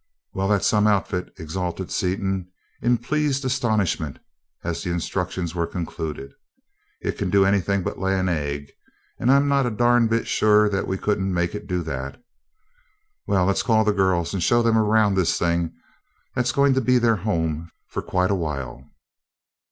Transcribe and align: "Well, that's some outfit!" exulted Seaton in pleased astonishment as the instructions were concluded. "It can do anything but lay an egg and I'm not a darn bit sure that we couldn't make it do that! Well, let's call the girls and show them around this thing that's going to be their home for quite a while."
"Well, 0.33 0.47
that's 0.47 0.65
some 0.65 0.87
outfit!" 0.87 1.31
exulted 1.37 1.91
Seaton 1.91 2.49
in 2.81 2.97
pleased 2.97 3.45
astonishment 3.45 4.17
as 4.63 4.81
the 4.81 4.89
instructions 4.89 5.53
were 5.53 5.67
concluded. 5.67 6.33
"It 7.01 7.19
can 7.19 7.29
do 7.29 7.45
anything 7.45 7.83
but 7.83 7.99
lay 7.99 8.17
an 8.17 8.27
egg 8.27 8.71
and 9.19 9.31
I'm 9.31 9.47
not 9.47 9.67
a 9.67 9.69
darn 9.69 10.07
bit 10.07 10.25
sure 10.25 10.67
that 10.69 10.87
we 10.87 10.97
couldn't 10.97 11.31
make 11.31 11.53
it 11.53 11.67
do 11.67 11.83
that! 11.83 12.19
Well, 13.27 13.45
let's 13.45 13.61
call 13.61 13.83
the 13.83 13.93
girls 13.93 14.33
and 14.33 14.41
show 14.41 14.63
them 14.63 14.75
around 14.75 15.13
this 15.13 15.37
thing 15.37 15.75
that's 16.33 16.51
going 16.51 16.73
to 16.73 16.81
be 16.81 16.97
their 16.97 17.17
home 17.17 17.69
for 17.87 18.01
quite 18.01 18.31
a 18.31 18.35
while." 18.35 18.89